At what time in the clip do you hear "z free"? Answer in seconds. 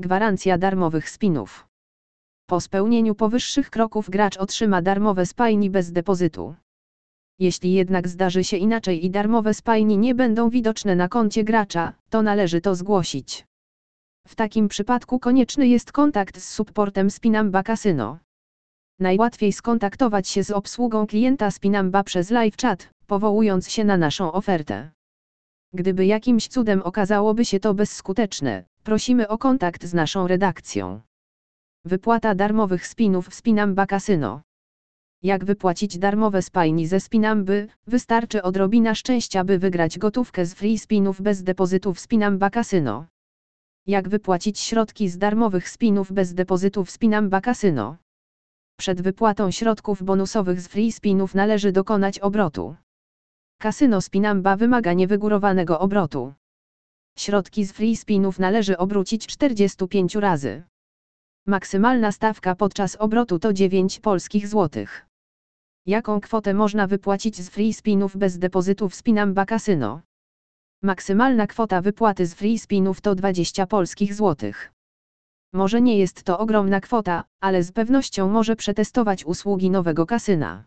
40.46-40.78, 50.60-50.92, 57.64-57.96, 67.36-67.74, 72.26-72.58